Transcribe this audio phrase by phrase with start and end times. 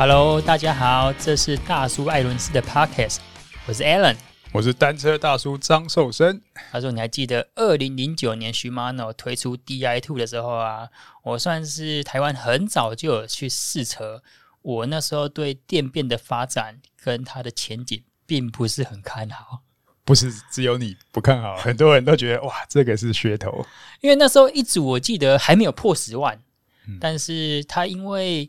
[0.00, 3.18] Hello，大家好，这是大叔艾伦斯的 Podcast，
[3.66, 4.16] 我是 Alan，
[4.50, 6.40] 我是单车大叔张寿生。
[6.72, 10.88] 他说：“你还记得二零零九年 Shimano 推出 Di Two 的时候啊？
[11.22, 14.22] 我算是台湾很早就有去试车。
[14.62, 19.60] 我那时候对电变的发展跟它的前景并不是很看好。
[20.06, 23.66] 不是只有你不看好，很多人都觉得哇，这个是噱头。
[24.00, 26.40] 因为那时候一组我记得还没有破十万，
[26.88, 28.48] 嗯、但是它因为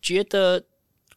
[0.00, 0.64] 觉得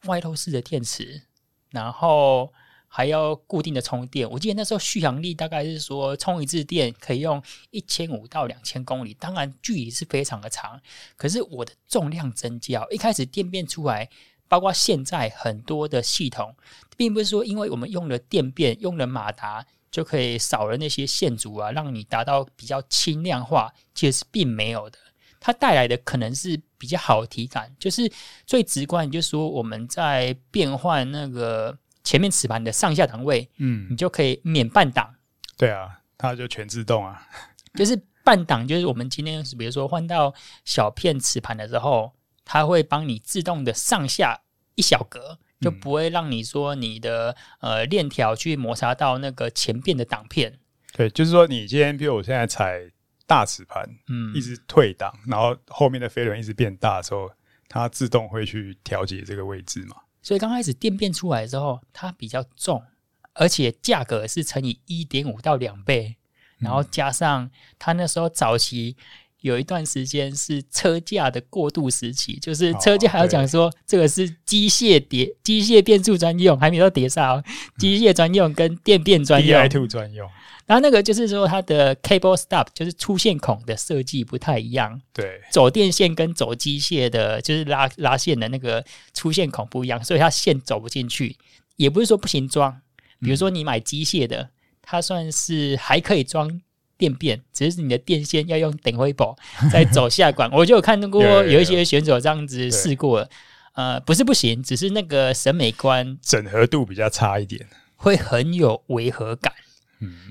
[0.06, 1.22] 外透式的电池，
[1.70, 2.52] 然后
[2.88, 4.30] 还要固定的充电。
[4.30, 10.82] 我记得那时候续航力大概是说充一次电可以用一千五到两千公里，当然距离是非常的长。
[11.16, 14.10] 可是我的重量增加，一开始电变出来，
[14.48, 16.56] 包括现在很多的系统，
[16.98, 24.98] 并不是说因为我们用了电变、用了马达就可以少了那些线组啊，让你达到比较轻量化，其实是并没有的。
[25.44, 28.10] 它带来的可能是比较好的体感，就是
[28.46, 35.16] 最直观，就是说我们在变换那个前面磁盘的上下档位，嗯，你就可以免半档。
[35.58, 37.28] 对啊，它就全自动啊。
[37.74, 40.32] 就是半档，就是我们今天比如说换到
[40.64, 42.14] 小片磁盘的时候，
[42.46, 44.42] 它会帮你自动的上下
[44.76, 50.60] 一小格，就不会让你说你的呃链条去摩擦到那个前边的档片。
[50.94, 52.92] 对，就是说你今天，比如我现在踩。
[53.32, 57.32] 大齿盘，嗯，一直退档，然后后面的飞轮一直变大的时候，
[57.70, 59.96] 它自动会去调节这个位置嘛。
[60.22, 62.84] 所以刚开始电变出来之后，它比较重，
[63.32, 66.18] 而且价格是乘以一点五到两倍，
[66.58, 68.98] 然后加上它那时候早期
[69.42, 77.44] 有一段时间是车架的过渡时期，就是车架还要讲说这个是机械碟、机械变速专用，还没有碟刹，
[77.78, 80.28] 机械专用跟电变专用，Di2 专用。
[80.68, 85.02] 然后那个就是说，它的 cable stop 就是出线孔的设计不太一样。
[85.12, 91.36] 对，走电线跟走机械的，就是拉拉线的那个出线孔不一样，所以它线走不进去。
[91.76, 92.80] 也不是说不行装，
[93.20, 94.52] 比如说你买机械的，
[94.82, 96.62] 它算是还可以装
[97.02, 99.36] 电变，只是你的电线要用等灰宝
[99.72, 100.48] 再 走下管。
[100.52, 103.30] 我就有看到过有一些选手这样子试过了，
[103.74, 109.52] 呃，不是不行，只是那个审美观整合度比较差一点，会很有违和感。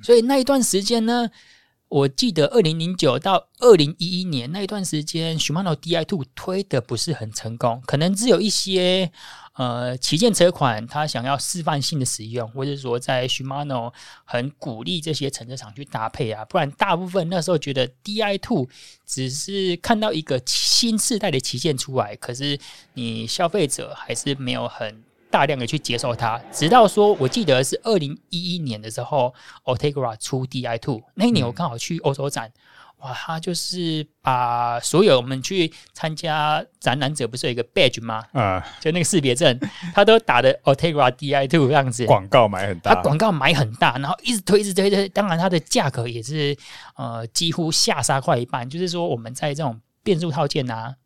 [0.00, 1.28] 所以那一段时间呢，
[1.88, 9.10] 我记得二零零九到二零一一年那一段时间，Shimano Di2 推的不是很成功，可能只有一些
[9.60, 13.93] 呃旗舰车款，它想要示范性的使用，或者说在 Shimano
[14.25, 18.66] 很鼓励这些乘车场去搭配啊，不然大部分那时候觉得 di to
[19.04, 22.59] 只是看到一个新世代的旗舰出来，可是
[22.94, 25.03] 你消费者还是没有很。
[25.32, 29.32] 大量的去接受它，直到说，我记得是二零一一年的时候
[29.62, 32.53] ，Ultegra 出 di to 那一年，我刚好去欧洲展，嗯、
[33.00, 38.25] 哇，他就是把所有我们去参加展览者不是有一个 badge 吗？
[38.33, 39.59] 啊、嗯，就那个识别证，
[39.94, 46.56] 他都打的 Ultegra Di Two 这样子，广告买很大，他广告买很大，然后一直推，一直推，推，当然它的价格也是
[46.97, 50.97] 呃几乎下杀快一半，就是说我们在这种变速套件啊。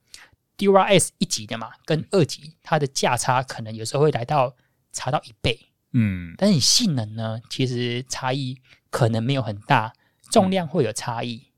[0.56, 4.54] Dura S 一级的嘛，跟二级它的价差可能有时候会来到
[4.92, 5.58] 差到一倍，
[5.92, 8.56] 嗯，但是你性能呢，其实差异
[8.88, 9.92] 可能没有很大，
[10.30, 11.50] 重量会有差异，嗯、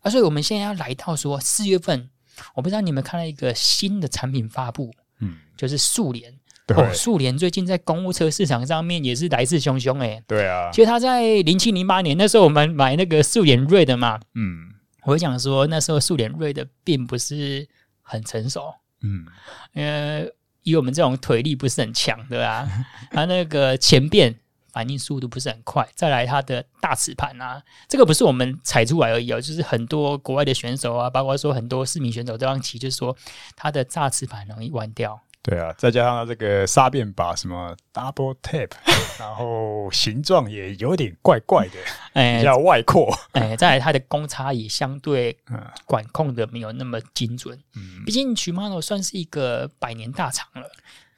[0.00, 2.08] 啊，所以我们现在要来到说四月份，
[2.54, 6.32] 我不知道你们看到一个新的产品发布，嗯，就是速联，
[6.66, 6.76] 对。
[6.76, 14.70] 哦，速联最近在公务车市场上面也是来势汹汹，哎，对啊，其实他在零七零八年那时候我们买那个速联瑞的嘛，嗯，
[15.04, 17.68] 我会讲说那时候速联瑞的并不是。
[18.10, 18.72] 很成熟，
[19.02, 19.26] 嗯，
[19.74, 20.32] 因为
[20.62, 22.66] 以我们这种腿力不是很强的啊，
[23.12, 24.34] 它那个前变
[24.78, 33.16] 反应速度不是很快，再来它的大齿盘啊，这个不是我们踩出来而已哦，就是很多国外的选手啊，包括说很多市民选手都这样骑，就是说
[33.56, 35.20] 它的大齿盘容易弯掉。
[35.42, 38.70] 对啊，再加上它这个沙变把什么 double tap，
[39.18, 41.78] 然后形状也有点怪怪的，
[42.14, 45.36] 哎，比较外扩，哎，再来它的公差也相对
[45.86, 47.58] 管控的没有那么精准。
[47.74, 50.57] 嗯，毕竟 Shimano 算是一个百年大厂了。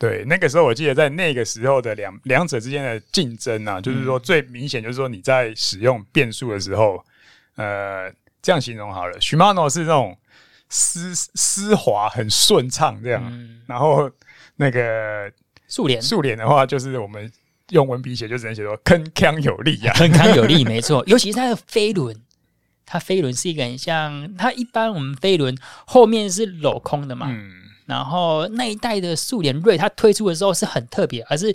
[0.00, 7.05] 对，那个时候我记得在那个时候的两两者之间的竞争啊，就是说最明显就是说你在使用变速的时候，
[7.56, 8.11] 呃，
[8.43, 10.17] 这样形容好了，Shimano 是那种。
[10.73, 14.08] 丝丝滑很顺畅这样，嗯、 然后
[14.55, 15.29] 那个
[15.67, 17.29] 速联速联的话，就是我们
[17.70, 21.02] 用文笔写就只能写说铿锵有力呀、啊， 铿锵有力 没错。
[21.08, 22.17] 尤其是它的飞轮，
[22.87, 27.59] 它飞轮是一个很像它一般我们飞轮后面是镂空的嘛，嗯、
[27.90, 31.54] 然后那一代的速联锐它推出的时候是很特别，而是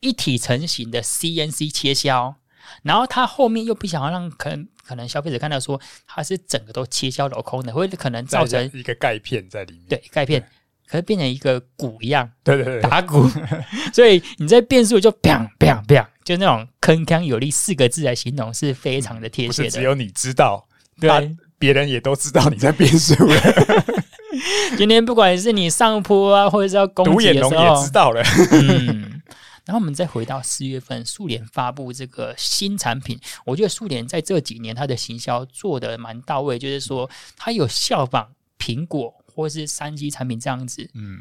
[0.00, 2.34] 一体成型的 CNC 切削，
[2.82, 4.66] 然后它后面又不想要让可能。
[4.86, 9.84] 可能消费者看到说它是整个都切削镂空的，会可能造成一个钙片在里面。
[9.88, 10.46] 对，钙片。
[10.86, 13.26] 可是变成一个鼓一样，对对对，打鼓，
[13.94, 19.68] 所以你在变速就砰砰砰，就那种铿锵有力四个字来形容是非常的贴切的。
[19.68, 20.68] 不是只有你知道，
[21.00, 23.40] 对，别人也都知道你在变速了。
[24.76, 28.22] 今天不管是你上坡啊，或者是要攻击的时候，也知道了。
[28.52, 29.22] 嗯，
[29.64, 38.28] 然后我们再回到四月份，速联发布这个新产品，我觉得速联在这几年它的行销做得蛮到位，就是说它有效仿
[38.58, 41.20] 苹果或是三 G 产品这样子，嗯，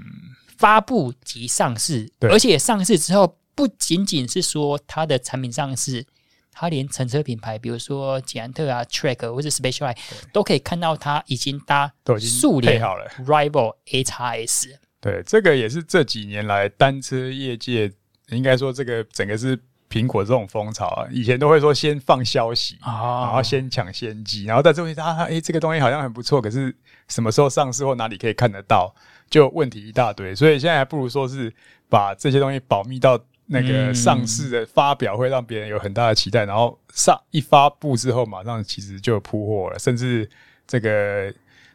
[0.57, 6.05] 发布及上市，而且上市之后不仅仅是说它的产品上市。
[6.53, 9.97] 它连乘车品牌，比如说捷安特啊、Track 或者 Specialized
[10.31, 14.79] 都可以看到它已经搭速联好了 Rival A X S。
[15.01, 17.91] 对，这个也是这几年来单车业界
[18.29, 19.59] 应该说这个整个是
[19.89, 21.07] 苹果这种风潮啊。
[21.11, 26.73] 以前都会说先放消息，哦、然后先抢先机，然后在这里他哎这个东西好像很不错，可是
[27.09, 28.95] 什么时候上市或哪里可以看得到，
[29.29, 30.33] 就问题一大堆。
[30.33, 31.53] 所以现在还不如说是
[31.89, 33.19] 把这些东西保密到。
[33.45, 40.27] 那个上市的发表会让别人有很大的期待，然后上一发布之后，马上其实就铺货了，甚至
[40.65, 41.33] 这个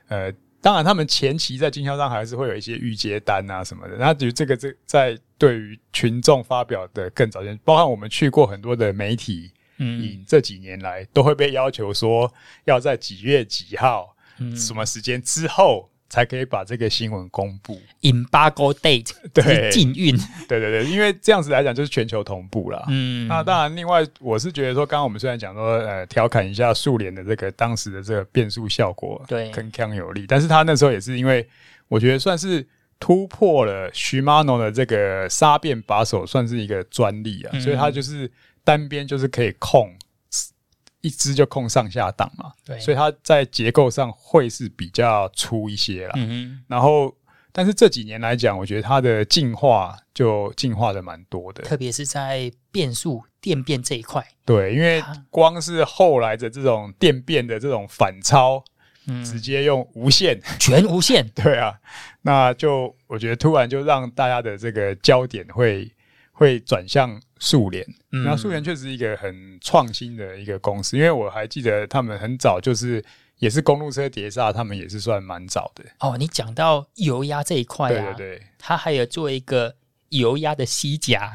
[0.08, 3.96] 呃，当然他们前期在经销商还是会有一些预接单啊什么的。
[3.98, 12.32] 那就这个这在对于群众发表的更早前，包括我们去过很多的媒体，嗯，这几年来都会被要求说
[12.64, 14.16] 要在几月几号，
[14.56, 15.90] 什么时间之后。
[16.08, 17.80] 才可以把这个新闻公布。
[18.00, 20.16] Embargo date， 对，禁运。
[20.48, 22.84] 对对对，因为这样子来讲就是全球同步啦。
[22.88, 31.46] 嗯，那当然，另外我是觉得说，刚刚我们虽然讲说，呃，调侃一下苏联的这个当时的这个变速效果，对，铿锵有力，但是他那时候也是因为
[31.88, 32.66] 我觉得算是
[32.98, 38.30] 突破了 Shimano 的这个刹变把手，算是一个专利啊，嗯、所以他就是
[38.64, 39.94] 单边就是可以控。
[41.00, 46.12] 一支就控上下档嘛，对，所以它在结构上会是比较粗一些啦。
[46.16, 47.14] 嗯哼，然后，
[47.52, 54.26] 但是这几年来讲，我觉得它的进化就进化的蛮多的，特别是在变速电变这一块。
[54.44, 58.64] 对，因为光是后来的这种电变的这种反超，
[59.06, 61.28] 嗯，直接用无线， 全无线。
[61.34, 61.78] 对啊，
[62.22, 65.90] 那就我觉得突然就让大家的这个焦点会。
[66.32, 73.04] 会转向速联，然后速联确实是一个很创新的一个公司，因为我还记得他们很早就是
[73.38, 75.84] 也是公路车碟刹，他们也是算蛮早的。
[76.00, 79.76] 哦，你讲到油压这一块啊，对对对，他还有做一个
[80.08, 81.32] 油压的吸夹。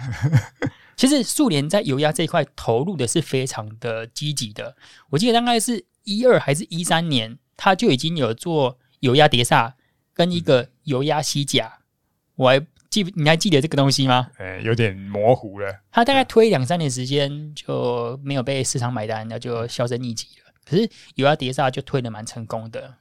[0.96, 4.76] 其实速联在油压这一块投入的是非常的积极的，
[5.10, 9.76] 我记得大概是一二还是一三年，他就已经有做油压碟刹
[10.14, 11.80] 跟一个油压吸夹，
[12.36, 12.66] 我还。
[12.94, 14.28] 记你还记得这个东西吗？
[14.38, 15.82] 呃，有点模糊了。
[15.92, 20.54] 他大概推两三年时间就没有被市场买单，那就销声匿迹了。
[20.64, 22.94] 可是油压碟刹就推的蛮成功的。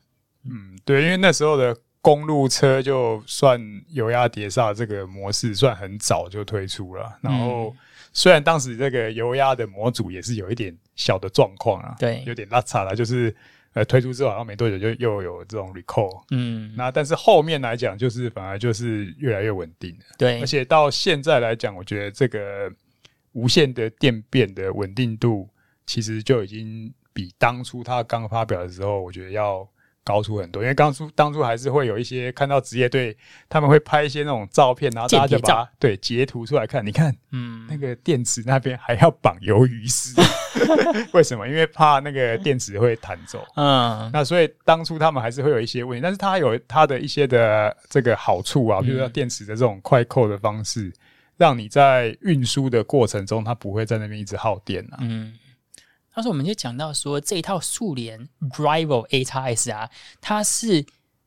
[0.44, 3.60] 嗯，对，因为那时候的公路车就算
[3.90, 7.18] 油压碟刹这个模式算很早就推出了。
[7.20, 7.76] 然后
[8.14, 13.36] 虽然当时这个油压的模组也是有一点小的状况啊，对，有点拉差了，就是。
[13.74, 22.73] 呃，推出之后好像没多久就又有这种 recall，嗯，那但是后面来讲就是反而就是越来越稳定了，对，而且到现在来讲，我觉得这个
[23.32, 25.49] 无线的电变的稳定度
[25.87, 29.68] 其实就已经比当初它刚发表的时候，我觉得要。
[30.04, 33.16] 高出很多，因为当初当初还是会有一些看到职业队
[33.49, 40.20] 他们会拍一些那种照片，然后大家就把对截图出来看，你看，嗯，那个电池那边还要绑鱿鱼丝，
[41.12, 41.47] 为什么？
[41.49, 50.92] 因为怕那个电池会弹走，嗯，那所以当初他们还是会有一些问题，但是它有它的一些的这个好处啊，比如说电池的这种快扣的方式，嗯、
[51.37, 55.35] 让你在运输的过程中，它不会在那边一直耗电啊，嗯。
[56.14, 59.88] 当时我们就讲到说，这一套速联 Rival A 叉 S 啊，
[60.21, 60.85] 它是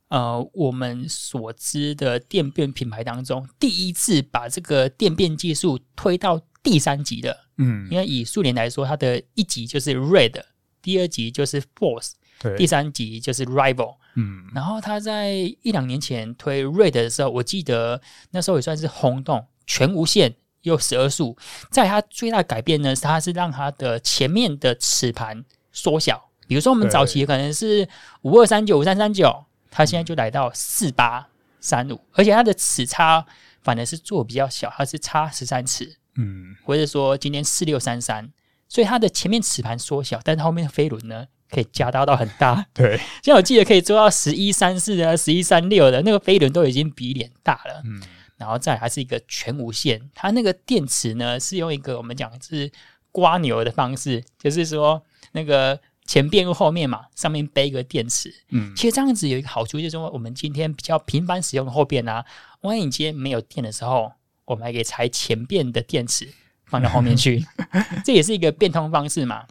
[0.09, 7.45] 呃我们所知的电变品牌当中第一次把这个电变技术推到第三级的。
[7.55, 10.43] 嗯，因为以苏联来说，它的一级就是 Red，
[10.81, 13.95] 第二级就是 Force，对，第三级就是 Rival。
[14.15, 20.35] 嗯，然后他在一两年前推 Red 的时候，我记得那时候也算是轰动，全无线。
[20.65, 21.37] 又十二速，
[21.69, 26.31] 在它最大的改变呢，它是让它的前面的齿盘缩小。
[26.47, 27.87] 比如说，我们早期可能是
[28.23, 31.29] 五二三九、五三三九，它现在就来到四八
[31.59, 33.23] 三五，而且它的齿差
[33.61, 35.97] 反而是做比较小，它是差十三齿。
[36.15, 38.31] 嗯，或者说今天四六三三，
[38.67, 42.65] 所以它的前面齿盘缩小，但是后面的飞轮呢可以加大到很大。
[42.73, 47.81] 对，现在我记得可以做到十一三四啊，十一三六的那个飞轮都已经比脸大了。
[47.85, 48.01] 嗯。
[48.37, 52.69] 然后再来还是一个全无线，它那个电池呢是用一个我们讲是
[53.09, 58.29] 刮牛的方式，就是说那个前边或后面嘛，上面背一个电池。
[58.49, 62.25] 嗯，其实这样子有一个好处，就是说我们今天比较频繁使用的后边啊，
[62.59, 64.11] 万一你今天没有电的时候，
[64.45, 66.27] 我们还可以拆前边的电池
[66.65, 67.43] 放到后面去，
[68.05, 69.45] 这也是一个变通方式嘛。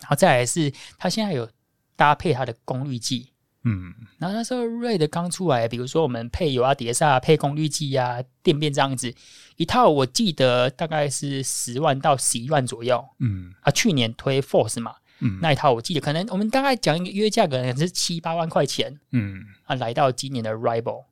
[0.00, 1.48] 然后再来是，它现在有
[1.96, 3.28] 搭配它的功率计。
[3.64, 9.14] 嗯，然后那时候 Red 刚出来，比如说我们配油压碟刹、配功率计啊、电变这样子
[9.54, 13.04] 一套，我记得大概是十万到十一万左右。
[13.20, 18.98] 嗯啊，去年推 Force 嘛，嗯，那一套我记得可能我们大概讲一个约价格可能是七八万块钱。
[19.12, 21.04] 嗯啊，来到今年的 Rival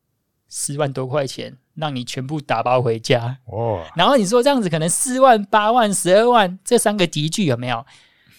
[0.51, 3.39] 十万多块钱，让你全部打包回家。
[3.47, 7.87] 哦，然后你说这样子可能四万、八万、十二万这三个级距有没有？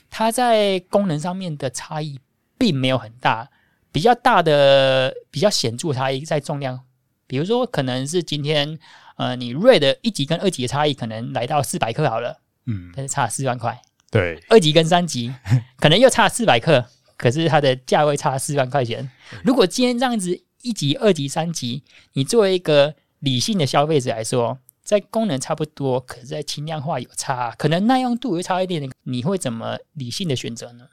[0.09, 2.19] 它在功能上面的差异
[2.57, 3.49] 并没有很大。
[3.93, 6.79] 比较大的、比较显著的差异在重量，
[7.27, 8.79] 比如说可能是今天，
[9.17, 13.81] 呃，你 Red 一级跟二级的差异可能来到四百克好了，嗯，但是差四万块。
[14.09, 15.33] 对，二级跟三级
[15.77, 16.85] 可能又差四百克，
[17.17, 19.11] 可是它的价位差四万块钱。
[19.43, 30.87] 如果今天这样子一级、二级、三级，你作为一个理性的消费者来说，在功能差不多，可是在轻量化有差，可能耐用度会差一点点，你会怎么理性的选择呢？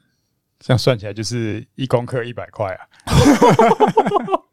[0.61, 2.81] 这样算起来就是一公克一百块啊！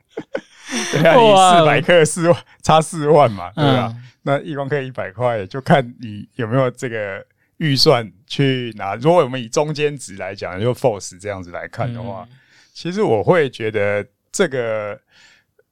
[0.91, 3.91] 对啊，你四百克四万差四万嘛，对吧？
[3.95, 7.25] 嗯、那一公克一百块，就看你有没有这个
[7.57, 8.95] 预算去拿。
[8.95, 12.37] 如果我们以中间值来讲，就 Force 这样子来看的话，嗯、
[12.73, 14.99] 其实我会觉得这个，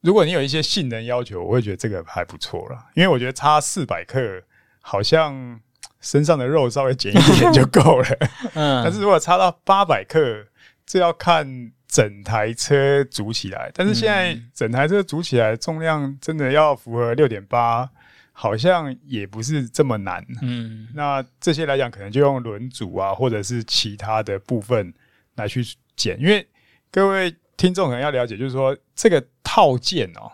[0.02, 2.86] 如果你有一些性能要求，我会觉得这个还不错了。
[2.96, 4.42] 因为我觉得差四百克
[4.82, 5.60] 好像。
[6.00, 8.08] 身上的肉稍微减一点就够了，
[8.56, 10.46] 嗯，但是如果差到八百克，
[10.86, 13.72] 这要看整台车组起来。
[13.74, 17.90] 但是现在整台车组起来重量真的要符合六点八，
[18.34, 20.22] 好像也不是这么难。
[20.42, 24.94] 嗯，那这些来讲，可能就用轮组啊，或者是其他的部分
[25.36, 25.64] 来去
[25.96, 26.20] 减。
[26.20, 26.46] 因为
[26.92, 30.30] 各位听众可能要了解，就是说这个套件哦，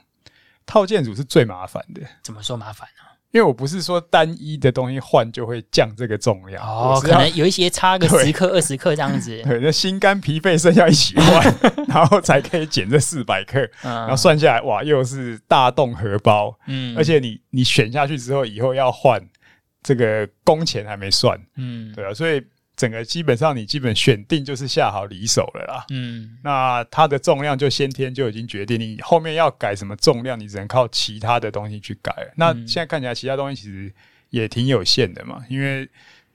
[0.65, 2.01] 套件组是最麻烦的。
[2.23, 3.03] 怎么说麻烦呢？
[3.29, 9.39] 因为我不是说单一的东西换就会降这个重量哦，可能有一些差个十克、 二十克这样子。
[9.43, 11.55] 对，那心肝脾肺肾要一起换，
[11.87, 13.59] 然后才可以减这四百克。
[13.83, 16.57] 嗯，然后算下来，哇，又是大动荷包。
[16.65, 19.23] 嗯，而且你你选下去之后，以后要换
[19.83, 21.39] 这个工钱还没算。
[21.57, 22.43] 嗯，对啊，所以。
[22.79, 32.13] 整个基本上你基本选定就是下好离手了啦，嗯，那它的重量就先天就已经决定，你后面要改什么重量，你只能靠其他的东西去改。
[32.17, 33.93] 嗯、那现在看起来其他东西其实
[34.29, 35.89] 也挺有限的嘛，因为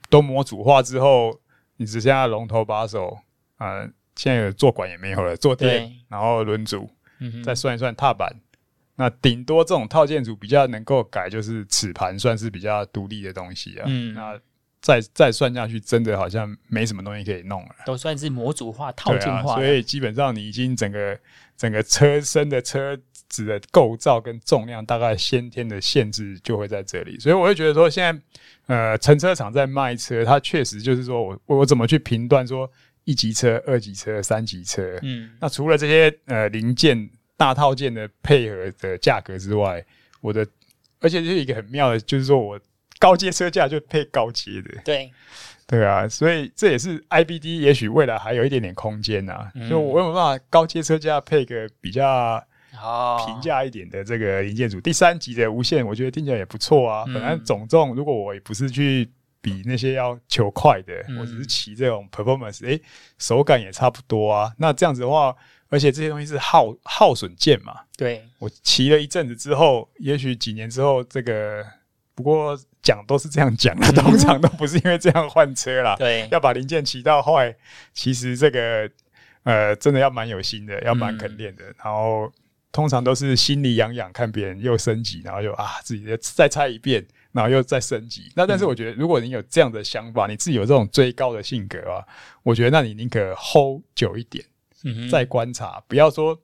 [0.07, 1.35] 都模组化之后，
[1.77, 3.17] 你只剩下龙头把手，
[3.57, 6.87] 呃，现在有坐管也没有了，坐垫，然后轮组，
[7.21, 8.31] 嗯、再算一算踏板，
[8.97, 14.39] 那顶多这种套件组比较能够改，就是齿盘算是比较独立的东西啊，嗯，那。
[14.85, 21.19] 再再算下去，真的好像没什么东西可以弄了，都算是模组化、套件化，啊，所以基本上你已经整个
[21.57, 22.95] 整个车身的车
[23.27, 27.17] 子的构造跟重量，大概先天的限制就会在这里。
[27.19, 28.21] 所以我会觉得说，现在
[28.67, 32.71] 呃，乘车厂在卖车，它确实就是说我我怎么去评断说
[33.05, 34.99] 一级车、二级车、三级车？
[35.01, 39.83] 嗯，那除了这些呃零件大套件的配合的价格之外，
[40.21, 40.45] 我的
[40.99, 42.59] 而且是一个很妙的，就是说我。
[43.05, 45.11] 高阶车架就配高阶的，对
[45.67, 49.51] 对啊，所以这也是 IBD 也许未来还有一点点空间呐、啊。
[49.69, 52.43] 就、嗯、我有没有办法高阶车架配个比较
[53.23, 54.79] 平价一点的这个零件组？
[54.79, 57.03] 哦、第三级的无线，我觉得听起来也不错啊。
[57.05, 59.07] 嗯、本来总重，如果我也不是去
[59.39, 62.81] 比那些要求快的，嗯、我只是骑这种 performance，诶、欸，
[63.19, 64.51] 手感也差不多啊。
[64.57, 65.35] 那这样子的话，
[65.69, 67.81] 而且这些东西是耗耗损件嘛？
[67.95, 71.63] 对，我骑了一阵子之后，也许几年之后这个。
[72.17, 75.95] 不过讲都是这样讲的， 通常都不是因为这样换车啦。
[75.97, 77.53] 对，要把零件骑到坏，
[77.93, 78.87] 其实这个
[79.43, 81.65] 呃真的要蛮有心的，要蛮肯练的。
[81.65, 82.31] 嗯、然后
[82.71, 88.31] 通常都是心里痒痒，看别人又升级，然后又啊自己再拆一遍，然后又再升级。
[88.35, 92.05] 那但是我觉得，如果你有这样的想法，你自己有这种追高的性格啊，
[92.43, 94.45] 我觉得那你宁可 hold 久一点，
[94.83, 96.39] 嗯、哼再观察，不要说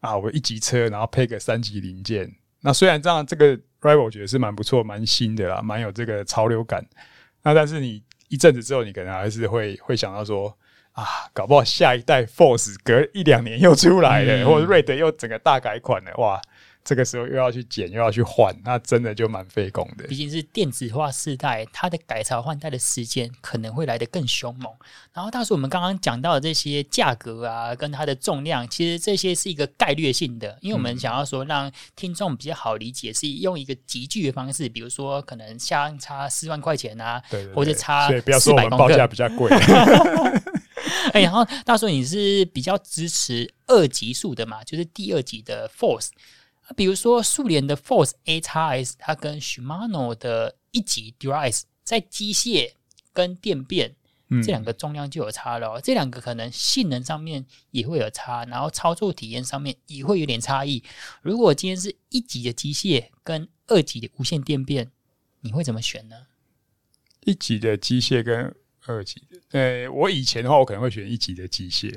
[0.00, 2.30] 啊我一级车，然后配个三级零件。
[2.60, 3.58] 那虽然这样这个。
[3.86, 6.84] Rival 我觉得是蛮不错、蛮新的啦，蛮有这个潮流感。
[7.42, 10.52] 那但是你一阵子之后，你可能还是会会想到说
[10.92, 16.40] 啊，搞不好下一代 Force 隔一两年又出来了，嗯、或者 Red 又整个大改款了，哇！
[16.86, 20.06] 这个时候又要去捡，又要去换，那真的就蛮费工的。
[20.06, 24.72] 毕竟是电子化世代，它的改朝换代的时间可能会来得更凶猛。
[25.12, 39.50] 然后，大叔，我们刚刚讲到的这些价格啊，跟它的重量，其实这些是一个概略性的，因为我们想要说让听众比较好理解，是用一个集聚的方式，比如说可能相差四万块钱啊，对对对，或者差不要说我们报价比较贵。
[41.12, 44.62] 哎，然后大叔你是比较支持二级数的嘛？
[44.62, 46.10] 就是第二级的 Force，
[46.74, 52.72] 比如说苏联的 Force A X S，它跟 Shimano 的一级 Dura-Ace 在机械
[53.12, 53.94] 跟电变。
[54.28, 60.82] 这两个重量就有差了，哦，这两个可能性能上面也会有差，然后操作体验上面也会有点差异。
[61.22, 64.90] 如果今天是一级的机械跟二级的无线电变，
[65.42, 66.26] 你会怎么选呢？
[67.20, 68.52] 一级的机械跟
[68.86, 71.96] 二级的，呃，我以前的话，我可能会选一级的机械。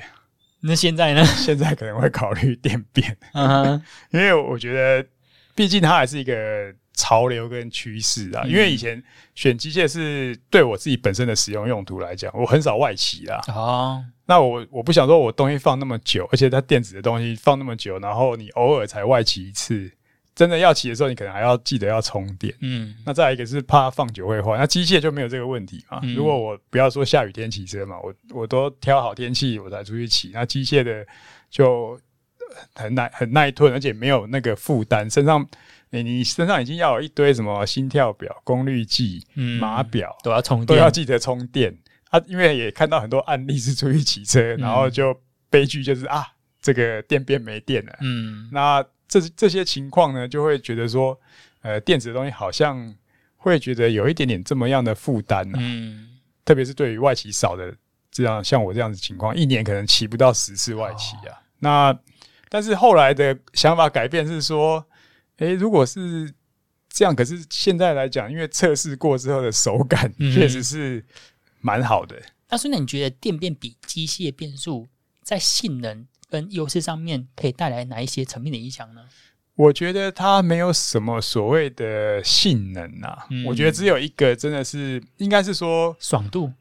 [0.61, 1.23] 那现在呢？
[1.37, 3.17] 现在可能会考虑电变，
[4.11, 5.05] 因为我觉得，
[5.55, 6.73] 毕竟它还是一个。
[6.95, 9.01] 潮流跟趋势啊，因为以前
[9.33, 13.41] 选机械是对我自己本身的使用用途来讲，我很少外骑啦。
[13.47, 19.89] 哦，那我我不想说我东西放那么久，而且它电子的东西放那么久，然后你偶尔才外骑一次，
[20.39, 22.55] 真的要骑的时候，你可能还要记得要充电。
[22.61, 25.99] 嗯，那再来一个是怕放久会坏，那机械就没有这个问题嘛。
[26.15, 31.05] 如果我不要说下雨天骑车嘛，我我都挑好天气我才出去骑，那机械的
[31.49, 31.99] 就
[32.73, 35.45] 很耐很耐吞，而且没有那个负担，身上。
[35.91, 41.75] 你、你身上已经要有一堆什么心跳表、功率计、嗯、码表，都要充电，都要记得充电
[42.11, 42.21] 啊！
[42.27, 45.19] 因为也看到很多案例是出去骑车，嗯、然后就
[45.49, 46.23] 悲剧就是啊，
[46.61, 47.97] 这个电变没电了。
[48.01, 51.19] 嗯，那这这些情况呢，就会觉得说，
[51.61, 52.95] 呃，电子的东西好像
[53.35, 55.57] 会觉得有一点点这么样的负担呢。
[55.59, 56.07] 嗯，
[56.45, 57.75] 特别是对于外企少的
[58.09, 61.33] 这样像我这样子情况，一年可能骑不到十次外企啊。
[61.33, 61.99] 哦、那
[62.47, 64.85] 但是后来的想法改变是说。
[65.39, 66.29] 诶、欸，如果是
[66.89, 71.01] 这样，可是现在来讲，因为测试过之后的手感确实是
[71.61, 72.21] 蛮好的。
[72.49, 74.89] 那所以你觉得电变比机械变速
[75.23, 79.01] 在性能跟优势上面可以带来哪一些层面的影响呢？
[79.55, 86.51] 我觉得它没有什么所谓的性能啊，嗯、我觉得只有一个，真的是应该是说爽度，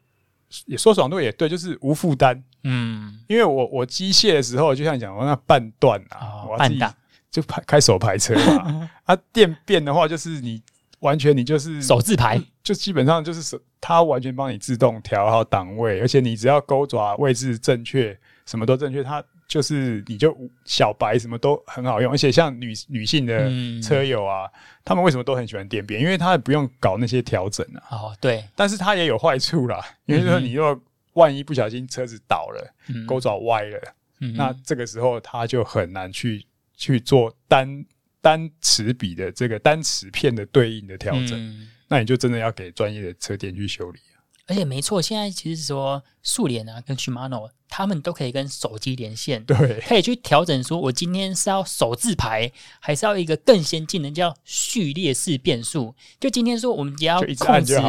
[0.65, 2.43] 也说爽度也对，就是无负担。
[2.63, 6.93] 嗯，因为我我机械的时候，就像你讲我那半段啊，哦、我半档。
[7.31, 10.59] 就排开手排车嘛， 啊，电变的话就是你
[11.01, 20.33] 完全你就是手自排，就基本上就是手，它完全帮你自动调好档位，而且你只要钩爪位置正确，什么都正确，它就是你就
[20.63, 24.51] 小白什么都很好用，而且像女女性的车友啊，嗯、
[24.85, 25.99] 他们为什么都很喜欢电变？
[25.99, 27.83] 因为他不用搞那些调整啊。
[27.91, 30.81] 哦，对，但是它也有坏处啦，因为说你若
[31.15, 32.73] 万一不小心车子倒了，
[33.05, 36.45] 钩爪歪了，嗯、那这个时候它就很难去。
[36.81, 37.85] 去做单
[38.21, 44.18] 单齿比的这个单齿片的对应的调整，嗯、那你就真的要给专业的车店去修理啊。
[44.49, 55.93] 而且没错，现在其实说速联啊跟 Shimano 他们都可以跟手机连线，对，可以去调整说，我今天是要手自排，还是要一个更先进的叫序列式变速？
[56.19, 57.79] 就今天说我们只要控制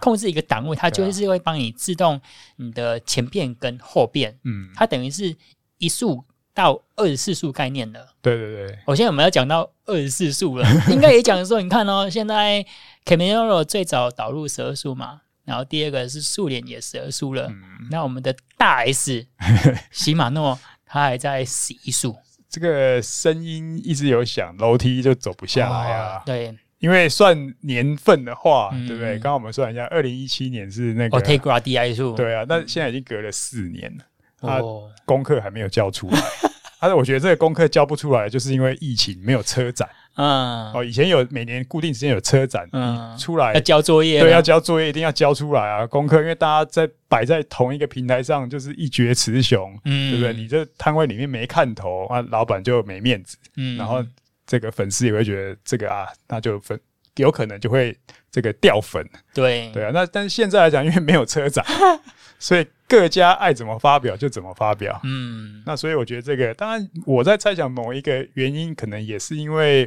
[0.00, 2.20] 控制一个档位，它就是会帮你自动
[2.56, 5.36] 你的前变跟后变，嗯，它等于是
[5.78, 6.24] 一速。
[6.54, 12.66] 到二十四速概念了，对对对，我现在我们要讲到二十四速了， 应该也讲说，你看哦，现在
[13.04, 19.26] Campagnolo 最早导入十二速嘛，然后第二个是速联也十二速了，嗯、那我们的大 S
[19.90, 22.14] 喜马诺他还在十一速，
[22.50, 29.12] 这个声音一直有响，楼梯就走不下来啊，哦、对，因为算年份的话，嗯、对不对？
[29.14, 34.04] 刚刚我们算一下，二零一七年是那个 Ultegra DI 速，对啊，那现在已经隔了四年了。
[34.40, 34.60] 他
[35.04, 36.20] 功课还没有交出来，
[36.78, 39.88] 但是我觉得这个功课交不出来，就是因为疫情没有车展。
[40.18, 50.34] 嗯，哦，以前有每年固定时间有车展，嗯，出来要交作业，对，要交作业，一定要交出来啊，功课，因为大家在摆在同一个平台上，就是一决雌雄，嗯，对不对？
[50.34, 54.04] 你这摊位里面没看头啊，老板就没面子，嗯，然后
[54.44, 56.78] 这个粉丝也会觉得这个啊，那就粉
[57.14, 57.96] 有可能就会
[58.32, 61.64] 这个掉粉，对，对啊，那但是现在来讲，因为没有车展，
[62.40, 62.66] 所以。
[62.90, 69.84] 各家爱怎么发表就怎么发表，嗯，那所以我觉得这个，当然我在猜想某一个原因，可能也是因为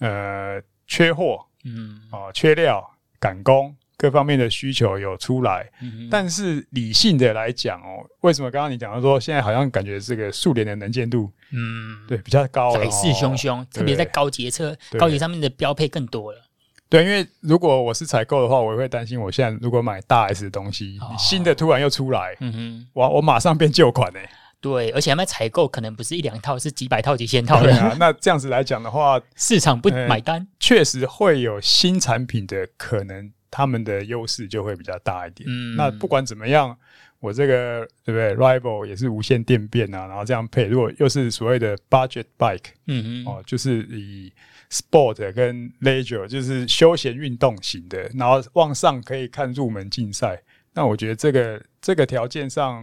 [0.00, 2.84] 呃缺货，嗯，哦缺料
[3.18, 16.40] 赶工各方面的需求有出来，嗯，但是理性的来讲哦，为什么刚刚你讲到说现在好像感觉这个速联的能见度，嗯，对，比较高，来势汹汹，特别在高级车、高级上面的标配更多了。
[16.88, 24.18] 对，因为如果我是采购的话，我也会担心，我现在如果买大 S 的东西，哦、新的突然又出来，嗯哼，我我马上变旧款呢。
[24.62, 27.76] 对，而且他们采购，可能不是一两套，是几百套、几千套的。
[27.76, 35.46] 啊，那这样子来讲的话， 市场不买单，确实会有新产品的可能，他们的优势就会比较大一点。
[35.46, 36.74] 嗯，那不管怎么样，
[37.20, 44.32] 我这个对不对？Rival 也是无线电变啊，然后这样配，如果又是所谓的 Budget Bike，嗯嗯，哦，就是以。
[44.72, 50.42] Sport 跟 Leisure 就是休闲运动型的，然后往上可以看入门竞赛。
[50.72, 52.82] 那我觉得这个这个条件上，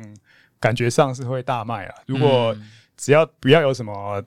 [0.59, 1.95] 感觉上是会大卖啊。
[2.05, 2.55] 如果
[2.97, 4.23] 只要不要有什么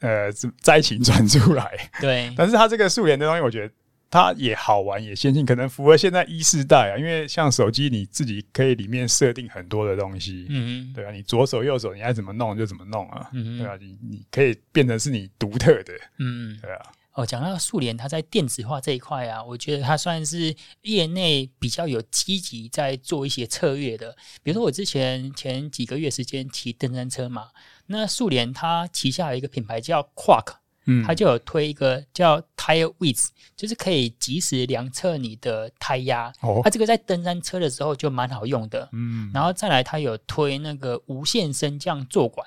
[0.00, 2.32] 呃灾情传出来，对。
[2.38, 3.74] 但是它这个素联的东西，我觉得
[4.10, 6.98] 它也好玩，也先进，可能符合现在一世代啊。
[6.98, 16.82] 因为像手机，你自己可以里面设定很多的东西，嗯，对啊，你左手右手你爱怎么弄就怎么弄啊，嗯，对啊，你你可以变成是你独特的，嗯，对啊。
[17.14, 24.16] 哦，讲到数联，它在电子化这一块啊，我觉得它算是业内比较有积极在做一些策略的。
[24.42, 27.50] 比如说，我之前前几个月时间骑登山车嘛，
[27.86, 36.32] 那数联它旗下有一个品牌叫 Quark，嗯，它就有推一个叫 Tire Width，就是可以及时量测你的胎压。
[36.40, 38.88] 哦，它这个在登山车的时候就蛮好用的。
[38.92, 42.44] 嗯，然后再来，它有推那个无线升降坐管，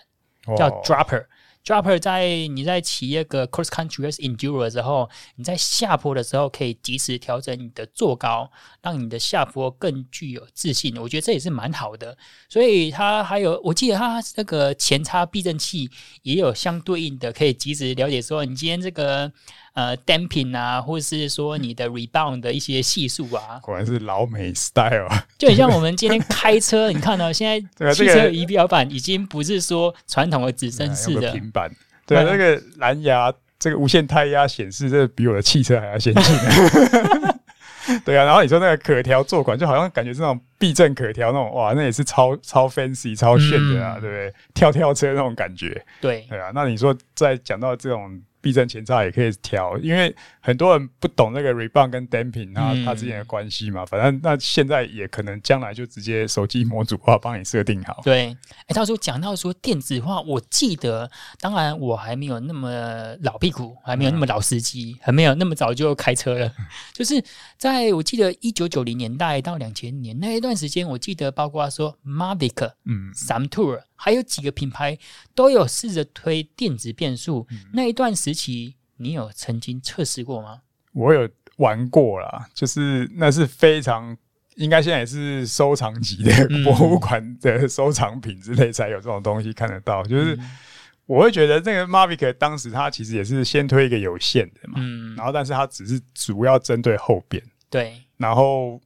[0.58, 1.26] 叫 Dropper。
[1.68, 8.50] Dropper 在你在骑一个 cross country enduro 的时候，你在下坡的时候可以及时调整你的坐高，
[8.82, 10.96] 让你的下坡更具有自信。
[10.96, 12.18] 我觉得这也是蛮好的。
[12.48, 15.90] 所以它还有，我记得它那个前叉避震器
[16.22, 19.30] 也有相对应的，可以及时了解说你今天这个。
[19.78, 27.60] 呃，damping 啊，或者是说你的 rebound 的一些系数啊， 果然是老美 style，就很像我们今天开车，你看到现在
[27.94, 31.72] 汽车仪表板已经不是说传统的指针式的平板，
[32.08, 36.36] 对啊，那个蓝牙这个无线胎压显示，这比我的汽车还要先进。
[38.04, 44.34] 对啊，然后你说那个可调坐管，就好像感觉这种避震可调那种，哇，那也是超超 fancy、超炫的啊，对不对？
[44.56, 46.50] 跳跳车那种感觉，对对啊。
[46.56, 48.20] 那你说在讲到这种。
[48.48, 53.86] 避震前叉也可以调，因为很多人不懂那个 rebound 跟 damping 它它之间的关系嘛。
[53.86, 58.00] 反正那现在也可能将来就直接手机模组化帮你设定好。
[58.06, 58.34] 对，
[58.68, 66.50] 哎，到时候讲到说电子化，我记得，当然我还没有那么老屁股，还没有那么老司机，还没有那么早就开车了。
[66.96, 67.22] 就是
[67.58, 73.82] 在我记得一九九零年代到两千年那一段时间，我记得包括说 Mavic、嗯，Samtour。
[74.00, 74.98] 还有几个品牌
[75.34, 80.62] 都有试着推电子变速，嗯、那一段时期，你有曾经测试过吗？
[80.94, 84.16] 我有玩过啦，就是那是非常
[84.56, 86.32] 应该现在也是收藏级的
[86.64, 90.04] 博物馆的收藏品之类才有这种东西看得到。
[90.04, 90.40] 嗯、就是
[91.08, 98.80] 我会觉得那个 Mavic 当时它其实也是先推一个有线的嘛，嗯，然后但是它只是主要针对后边，对，然后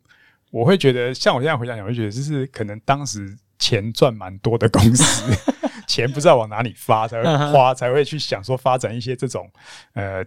[0.52, 3.38] 我会觉得像我现在回想，我会觉得就是可能当时。
[3.62, 5.32] 钱赚蛮多的公司，
[5.88, 9.48] 钱不知道往哪里发，才会花，才会去想说发展一些这种
[9.94, 10.26] 呃，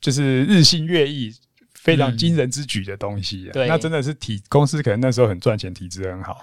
[0.00, 1.34] 就是日新月异、
[1.74, 3.52] 非常惊人之举的东西、啊。
[3.52, 6.40] 对，那真的是体公司可能那时候很赚钱，体质很好。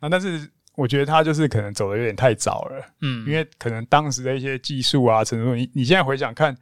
[0.00, 2.84] 那但是我觉得他就是可能走的有点太早了。
[3.00, 6.52] 嗯，因为可能当时的一些技术啊，程度，你你现在回想看，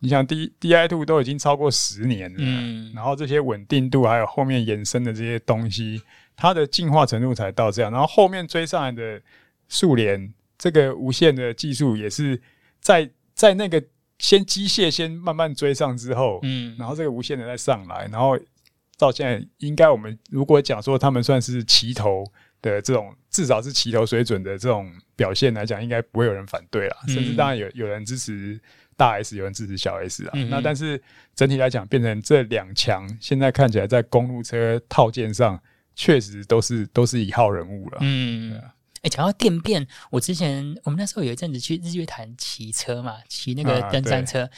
[0.00, 6.02] 你想 D Di2 都已经超过十年了，嗯，然后这些稳定度还有后面衍生的这些东西。
[6.36, 9.20] 它的进化程度才到这样，然后后面追上来的
[9.68, 12.38] 数联这个无线的技术也是
[12.78, 13.82] 在在那个
[14.18, 18.38] 先机械先慢慢追上之后，嗯，然后这个无线的再上来，然后
[18.98, 22.22] 到现在应该我们如果讲说他们算是齐头
[22.60, 28.60] 的这种，至少是齐头水准的这种表现来讲，应该不会有人反对啦，甚至当然有有人支持
[28.94, 31.02] 大 S，有人支持小 S 啊，嗯、那但是
[31.34, 35.58] 整体来讲变成这两强，现在看起来在公路车套件上。
[35.96, 37.98] 确实都是都是一号人物了。
[38.02, 44.44] 嗯，哎、啊，讲、欸、到电变，我之前我们那时候有一阵子去日月潭骑车嘛，骑那个登山车。
[44.44, 44.50] 啊、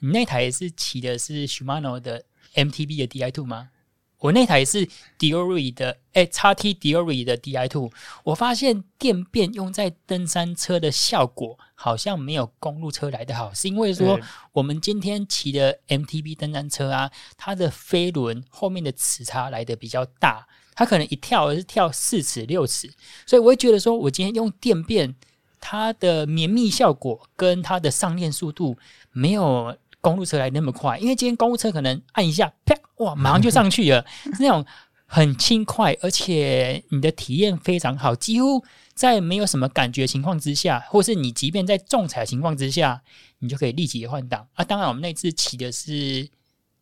[0.00, 2.22] 你那台也是骑的是 Shimano 的
[2.54, 3.70] MTB 的 DI Two 吗？
[4.18, 7.90] 我那台是 Diori 的，哎，XT Deore 的 DI Two，。
[8.22, 14.18] 我发现电变用在登山车的效果好像没有公路车来的好，是因为说
[14.52, 20.46] 我们今天骑的 MTB 登山车啊，它的飞轮后面的齿差来的比较大。
[20.74, 22.90] 它可能一跳而是跳四尺六尺，
[23.24, 25.14] 所以我会觉得说，我今天用电变，
[25.60, 28.76] 它的绵密效果跟它的上链速度
[29.12, 34.66] 没有公路车来那么快，因为今天公路车可能按一下，啪，哇，马上就上去了，是那种
[35.06, 43.00] 很轻快，而且你的体验非常好，几乎在没有什么感觉情况之下，或是你即便在重踩情况之下，
[43.38, 44.64] 你就可以立即换挡啊。
[44.64, 46.28] 当然，我们那次骑的是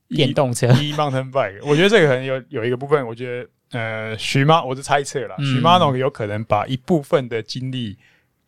[0.08, 3.48] 电动车，e-mountain bike，我觉得这个可能有有一个部分，我觉得。
[3.72, 7.96] 呃，徐妈，我是猜测啦，许马诺有可能把一部分的精力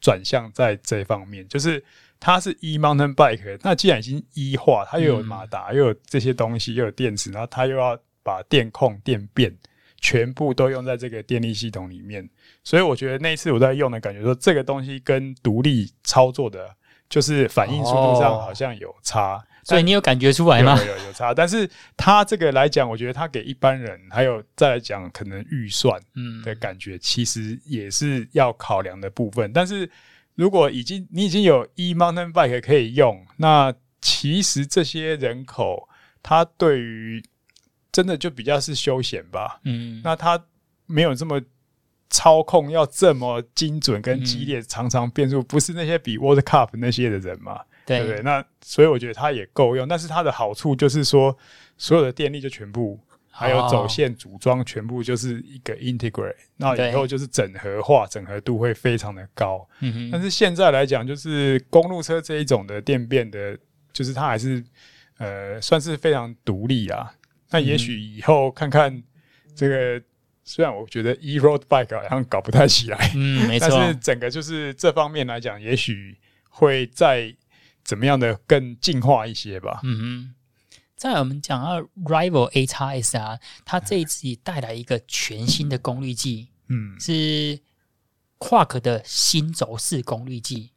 [0.00, 1.82] 转向在这方面，就是
[2.20, 9.54] 它是 e mountain bike，那既然已经 e 化，它又有马达，又有这些东西，又有电池，然后它又要把电控、电变
[9.98, 12.28] 全部都用在这个电力系统里面，
[12.62, 16.68] 所以我觉得那一次我在用的感觉说，这个东西跟独立操作的，
[17.08, 19.42] 就是反应速度上好像有差。
[19.64, 20.78] 所以你有感觉出来吗？
[20.78, 29.52] 有有有差，但是他这个来讲，我觉得他给一般人还有再来讲，可能预算嗯的感觉，其实也是要考量的部分。
[29.52, 29.90] 但是
[30.34, 35.88] 如果已经你已经有 E Mountain Bike 可以用，那其实这些人口
[36.22, 37.24] 他对于
[37.90, 40.44] 真的就比较是休闲吧，嗯，那他
[40.86, 41.40] 没有这么。
[42.10, 47.60] 操控要这么精准跟激烈，常常变数，不是那些比 World Cup 那些的人嘛？
[47.86, 48.22] 对不对？
[48.22, 51.36] 那所以我觉得它也够用，但是它的好处就是说，
[51.76, 52.98] 所有的电力就全部，
[53.30, 59.66] 还有走线组装全部就是一个 integrate，那以后就是整合化，整合度会非常的高。
[59.80, 63.58] 嗯但是现在来讲，就是公路车这一种的电变的，
[63.92, 64.64] 就是它还是
[65.18, 67.12] 呃算是非常独立啊。
[67.50, 69.02] 那也许以后看看
[69.54, 70.02] 这个。
[70.46, 76.14] 虽然我觉得 E-road bike 好像搞不太起来，嗯，没错，但是整个就是这方面来讲，也许
[76.50, 77.34] 会再
[77.84, 79.80] 怎么样的更进化一些吧。
[79.82, 80.34] 嗯哼，
[80.96, 87.60] 再我们讲到 Rival AXS 啊，它这一次带来一个全新的功率计，嗯，是
[88.38, 90.70] Quark 的新轴式功率计，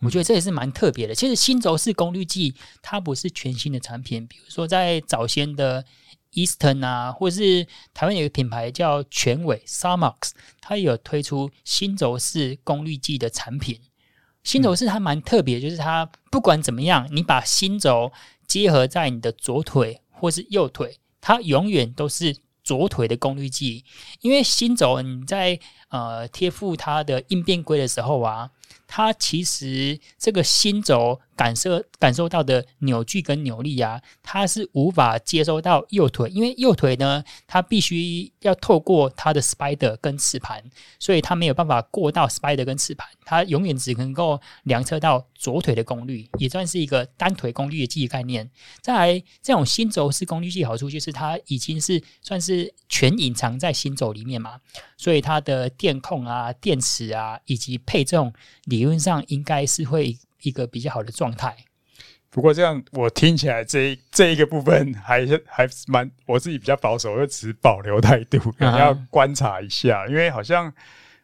[0.00, 1.14] 我觉得这也是蛮特别的。
[1.14, 5.84] 其实新轴式功率计它不是全新的产品，比如说在早先的。
[6.32, 13.80] Eastern 啊，或是台湾有一个品牌叫全伟 Sarmax，它也有推出新轴式功率计的产品。
[14.46, 18.12] 新轴是它蛮特别，就是它不管怎么样，你把新轴
[18.46, 23.84] 结合在你的左腿或是右腿，它永远都是左腿的功率计。
[24.20, 28.50] 因为新轴你在呃贴附它的应变规的时候啊，
[28.86, 31.20] 它其实这个新轴。
[31.36, 40.64] 感受感受到的扭矩跟扭力啊，它是无法接收到右腿，因为右腿呢，它必须要透过它的 spider 跟齿盘，
[40.98, 48.50] 所以它没有办法过到 spider 跟齿盘，它永远只能够量测到左腿的功率，也算是一个单腿功率的计概念。
[48.80, 54.58] 再来，这种新轴式功率计好处就是它已经是算是全隐藏在新轴里面嘛，
[54.96, 58.32] 所以它的电控啊、电池啊以及配重，
[58.64, 60.16] 理论上应该是会。
[60.46, 61.56] 一个比较好的状态，
[62.30, 70.72] 不过这样我听起来这一这一个部分 还是还蛮我自己比较保守，就持保留态度，可能要观察一下，啊、因为好像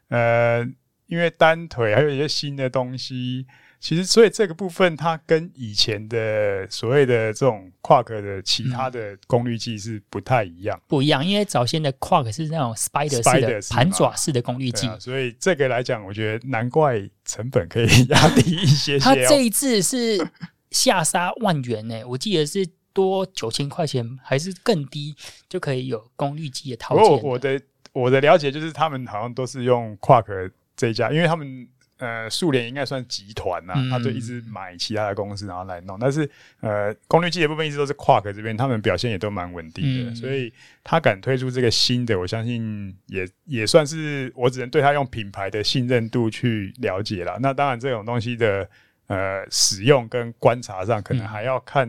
[0.08, 0.66] 呃，
[1.06, 3.46] 因为单腿还有一些新的东西。
[3.82, 11.26] 其实，所以这个部分它跟以前的所谓的这种 Quark 的其他的功率计是不太一样，不一样。
[11.26, 19.04] 因为早先的 Quark 是那种 Spider 式的盘爪式的功率计，所以这个来讲，我觉得难怪成本可以压低一些 些。
[19.04, 20.24] 它这一次是
[20.70, 25.12] 下杀万元呢，我记得是多九千块钱，还是更低
[25.48, 27.22] 就可以有功率计的套件。
[27.24, 27.60] 我的
[27.92, 31.66] 我的了解就是，他们好像都是用 Quark 这一家，因为他们。
[32.02, 35.96] 呃，苏联应该算集团呐，他就一直买其他的公司，然后来弄。
[36.00, 47.38] 但是，呃，功率计的部分一直都是 Quarq 这边，他们表现也都蛮稳定的，嗯、所以他敢推出这个新的，我相信也也算是我只能对他用品牌的信任度去了解了。
[47.40, 48.68] 那当然，这种东西的
[49.06, 51.88] 呃使用跟观察上，可能还要看、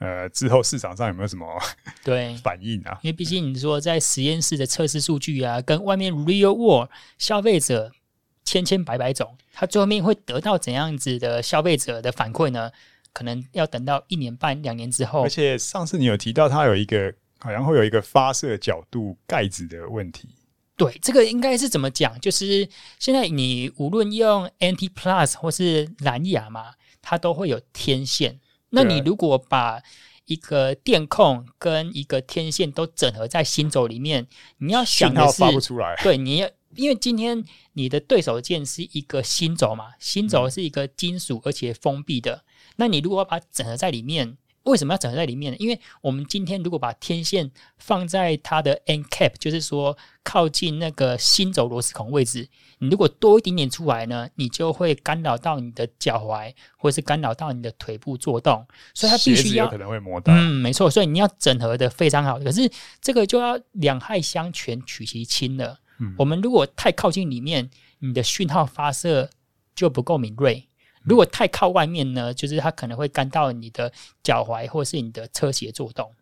[0.00, 1.46] 嗯、呃之后市场上有没有什么
[2.02, 2.98] 对 反应啊？
[3.02, 7.92] 因为毕竟你说在实验室的测试数据啊，跟外面 Real World 消费者。
[8.44, 12.70] 千千百百种，它最后面会得到怎样子的消费者的反馈呢？
[13.12, 15.22] 可能要等到一年半、两年之后。
[15.22, 20.28] 而且上次你有提到，它有一个好像会有一个发射角度盖子的问题。
[20.76, 22.18] 对，这个应该是怎么讲？
[22.20, 28.40] 就是现在你无论用 NT Plus 或是蓝牙嘛，它都会有天线。
[28.70, 29.80] 那你如果把
[30.24, 34.26] 一个电控跟一个天线都整合在新轴里面，
[34.58, 35.94] 你要想的是，发不出来。
[36.02, 36.50] 对，你要。
[36.76, 42.44] 因为今天你的对手键是一个新轴嘛，新轴是一个金属而且封闭的。
[42.76, 45.58] 那你如果要把它整合在里面，为什么要整合在里面呢？
[45.60, 58.66] 因为我们今天如果把天线放在它的 end cap，就是说靠近那个新轴螺丝孔位置，你如果多一点点出来呢，你就会干扰到你的脚踝，或者是干扰到你的腿部做动。
[58.94, 60.32] 所以它必须要可能会磨到。
[60.32, 60.90] 嗯，没错。
[60.90, 62.38] 所以你要整合的非常好。
[62.38, 62.68] 可是
[63.02, 65.78] 这个就要两害相权取其轻了。
[66.00, 69.30] 嗯、我们如果太靠近里面，你的讯号发射
[69.74, 70.68] 就不够敏锐；
[71.02, 76.12] 如果太靠外面呢，就是它可能会干到你的脚踝或是你的车鞋作动。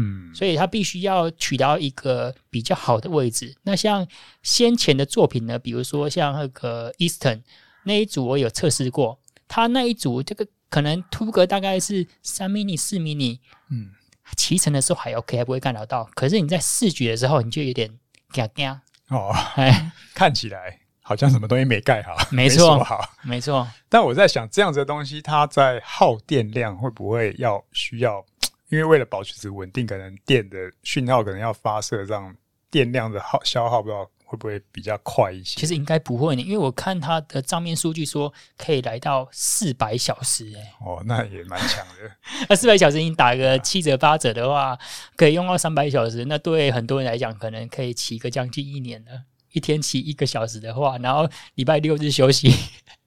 [0.00, 3.56] 嗯，所以它必须要取到一个比较好的位置。
[3.64, 4.06] 那像
[4.44, 7.42] 先前的作品呢，比如说像那个 Eastern
[7.82, 13.90] 那一组，我有测试过，它那一组这个可能凸格大概是三 mini 四 mini，嗯，
[14.36, 16.08] 骑乘的时候还 OK，还不会干扰到。
[16.14, 17.98] 可是你在视觉的时候，你就有点
[18.32, 18.82] 嘎嘎。
[19.08, 23.66] 哦，哎， 看起来好像什么东西没盖好，没错，好，没错。
[23.88, 28.24] 但我在想，这样子的东西，它在耗电量会不会要需要？
[28.68, 32.34] 因为为了保持稳定，可能电的讯号可能要发射，让
[32.70, 35.58] 电量的耗消耗不知道会不会比较快一些？
[35.58, 42.12] 其实应该不会呢，因为我看它的账面数据说可以来到四百小时，哎，哦，那也蛮强的。
[42.50, 44.78] 那四百小时你打个七折八折的话，
[45.16, 49.22] 可以用到三百小时，那对很多人来讲，可能可以骑个将近一年了。
[49.52, 52.54] 一天骑一个小时的话，然后礼拜六日休息，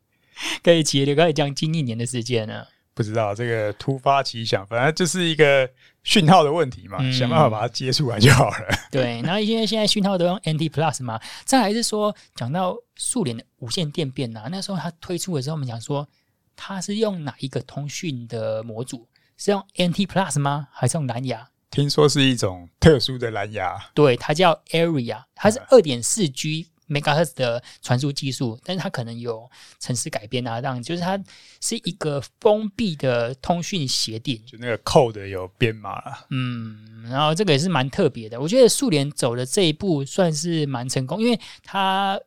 [0.64, 2.66] 可以骑可以将近一年的时间呢。
[2.94, 5.70] 不知道这个突发奇想，反正就是一个
[6.04, 8.68] 讯号的问题嘛，嗯、想办法把它接出来就好了。
[8.92, 16.08] 对， 然后因为现在讯号都用 NT Plus 嘛，再来是说讲到数联的无线电变呐，那时候它推出的时候，我们讲说
[16.56, 19.08] 它是用哪一个通讯的模组？
[19.38, 20.68] 是用 NT Plus 吗？
[20.72, 21.48] 还是用蓝牙？
[21.70, 29.50] 听说是一种特殊的蓝牙，对，它叫 Area，它是二点四 G megahertz 的传输技术，但是它可能有
[29.80, 31.18] 城市改编啊，让就是它
[31.62, 42.20] 是一个封闭的通讯协定，就那个 code 有编码，嗯，然后这个也是蛮特别的，我觉得苏联走的这一步算是蛮成功，因为它。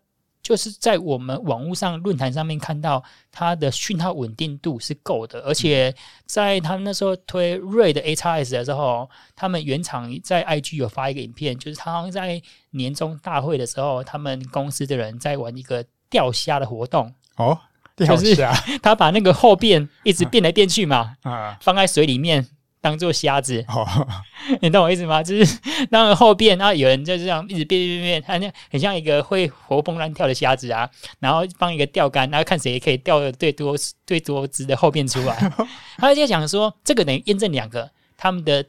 [0.44, 3.02] 就是在我们网络上论坛上面看到
[3.32, 5.92] 它的讯号稳定度是够的，而且
[6.26, 12.40] 在他们那时候推 RAY 的 AXS 的时候，他们原厂在 IG 有发一个影片，就是他们在
[12.72, 17.58] 年终大会的时候，他们公司的人在玩一个钓虾的活动哦，
[17.96, 22.46] 钓虾，就 是他把那个后变一直变来变去嘛，啊，放在水里面。
[22.84, 24.06] 当做瞎子，哦、
[24.60, 25.22] 你懂我意思吗？
[25.22, 25.58] 就是
[25.90, 30.86] 当后变，然后有人就这样一直变变变，他那很像一个会活蹦乱跳的瞎子啊。
[31.18, 33.74] 然后放一个钓竿，然后看谁可以钓的最多
[34.06, 35.50] 最多只的后变出来。
[35.96, 38.62] 他就讲说，这个等于验证两个，他们的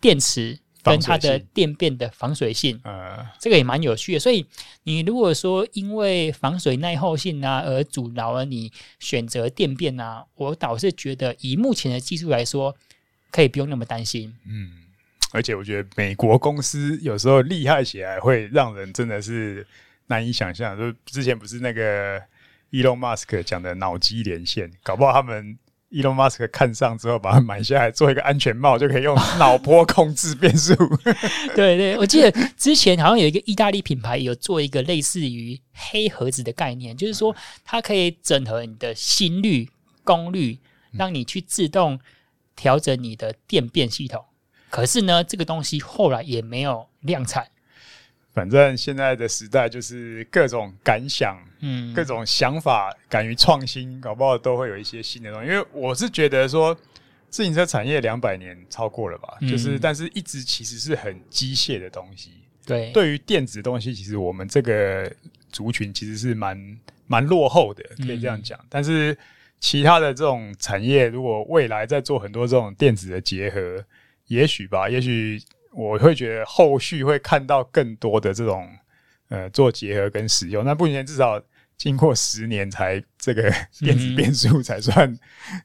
[0.00, 4.18] 电池跟它的电变的防水性，呃，这个也蛮有趣的。
[4.18, 4.44] 所以
[4.82, 12.74] 你如果说因为防水耐候性啊而阻挠了你选择电变啊，我倒是觉得以目前的技术来说。
[13.32, 14.70] 可以不用那么担心，嗯，
[15.32, 19.66] 而且我觉得美国公司有时候厉害起来，会让人真的是
[20.08, 20.76] 难以想象。
[20.76, 22.20] 就之前不是那个
[22.70, 25.58] Elon Musk 讲的脑机连线，搞不好他们
[25.90, 30.74] Elon Musk 看上之后，把它买下来做一个安全帽，就可以用脑波控制变速。
[31.56, 39.70] 对对，我记得之前好像有一个意大利品牌有做一个类似于黑盒子的概念，就是说它可以整合你的心率、
[40.04, 40.58] 功率，
[40.92, 41.98] 让你去自动。
[42.54, 44.24] 调整你的电变系统，
[44.70, 47.46] 可是呢，这个东西后来也没有量产。
[48.32, 55.50] 反正现在的时代就是各种感想，嗯，各种想法，敢于创新，搞不好都会有一些新的东西。
[55.50, 56.74] 因为我是觉得说，
[57.28, 62.30] 自行车产业两百年超过了吧，嗯、就是，但是一直其实是很机械的东西。
[62.64, 65.12] 对，对于电子东西，其实我们这个
[65.50, 68.58] 族群其实是蛮蛮落后的，可以这样讲。
[68.60, 69.16] 嗯、但是。
[69.62, 73.82] 其他的这种产业，如果未来在做很多这种电子的结合，
[74.26, 75.40] 也许吧，也许
[75.72, 78.68] 我会觉得后续会看到更多的这种
[79.28, 80.64] 呃做结合跟使用。
[80.64, 81.40] 那目前至少
[81.76, 85.16] 经过十年才这个 电子变速才算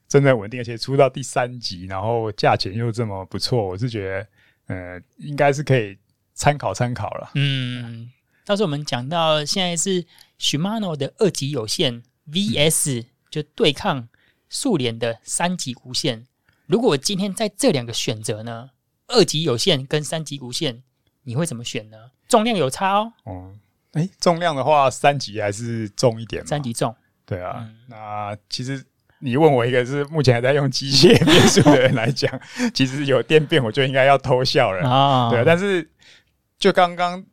[0.07, 4.27] 真的稳定，而且出到第三级，然后价钱又这么不错，我是觉得
[4.75, 5.97] 呃应该是可以
[6.35, 7.31] 参考参考了。
[7.33, 8.11] 嗯，
[8.45, 10.05] 到时候我们讲到现在是
[10.39, 13.05] Shimano 的二级有线 VS、嗯。
[13.41, 14.09] 就对抗
[14.49, 16.25] 数联的三级无线。
[16.65, 18.71] 如果今天在这两个选择呢，
[19.07, 20.81] 二级有限跟三级无限，
[21.21, 21.97] 你会怎么选呢？
[22.27, 23.13] 重量有差哦。
[23.25, 23.53] 哦，
[23.91, 26.43] 哎，重量的话，三级还是重一点。
[26.47, 26.95] 三级重。
[27.27, 28.83] 对啊，嗯、那其实
[29.19, 32.41] 你问我一个是目前还在用机械变速的人来讲，
[32.73, 35.29] 其实有电变我就应该要偷笑了 啊。
[35.29, 35.87] 对啊，但是
[36.57, 37.23] 就刚刚。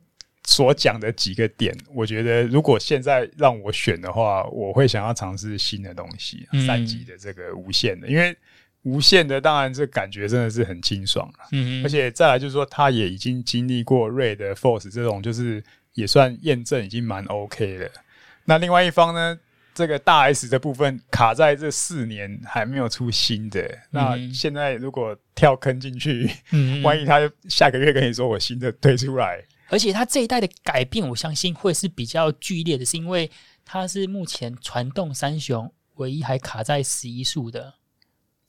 [0.47, 8.35] 所讲的几个点，我觉得如果现在让我选的话，我会想要尝试新的东西，嗯、三级的这个无线的，因为
[8.83, 15.63] 无线的当然这感觉真的是很清爽了，嗯，而且再来就是说，它也已经经历过的 Force 这种，就是
[15.95, 17.89] 也算验证已经蛮 OK 的。
[18.45, 19.39] 那另外一方呢，
[19.73, 27.19] 这个大 S 的部分卡在这四年还没有出新的，嗯、那现在如果跳坑进去，嗯，万一他
[27.49, 29.43] 下个月跟你说我新的推出来。
[29.69, 33.29] 而且它这一代的改变，我相信会是比较剧烈的，是因为
[33.63, 37.73] 它是目前传动三雄唯一还卡在十一速的。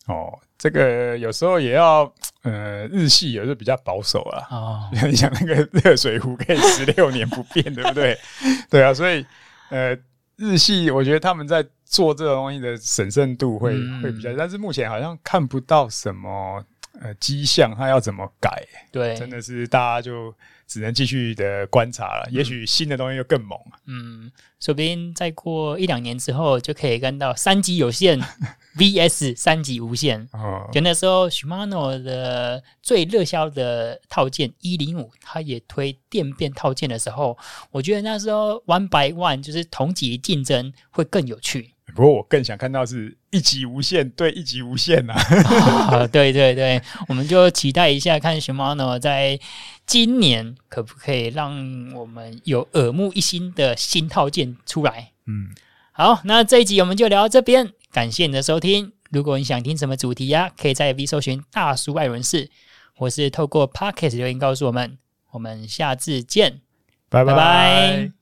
[0.07, 2.13] 哦，这个有时候也要，
[2.43, 4.47] 呃，日系有时候比较保守啊。
[4.51, 8.19] 哦， 你想那个热水壶可以十六年不变，对不对？
[8.71, 9.25] 对啊，所以
[9.71, 9.99] 呃，
[10.37, 16.65] 日系我觉得他们在做这个东西的审慎度会、嗯、会比较，但是目前好像看不到什么。
[16.99, 18.67] 呃迹象，它要怎么改？
[18.91, 20.35] 对，真的是大家就
[20.67, 22.25] 只能继续的观察了。
[22.29, 23.59] 嗯、也许新的东西又更猛。
[23.87, 28.21] 嗯，说不定再过一两年之后，就可以看到三级有线
[28.77, 30.29] VS 三级无线。
[30.33, 37.39] 哦，就那时候 Shimano 的最热销的套件一零五，它也推电变套件的时候，
[37.71, 41.76] 我觉得那时候 One by One 就是同级竞争会更有趣。
[41.95, 46.09] 不过我更想看到是一级无限对一级无限呐、啊 哦！
[46.09, 49.39] 对对对，我们就期待一下，看 Shimano 在
[49.87, 51.53] 今年可不可以让
[51.95, 55.13] 我们有耳目一新的新套件出来。
[55.27, 55.49] 嗯，
[55.93, 58.93] 好，那这一集我们就聊到这边，感谢你的收听。
[59.11, 62.51] 如果你想听什么主题呀、啊，可以在 V 搜寻大叔爱人士，
[62.95, 64.99] 或是透过 Podcast 留言告诉我们。
[65.31, 66.61] 我们下次见，
[67.09, 67.33] 拜拜。
[67.33, 68.16] 拜拜。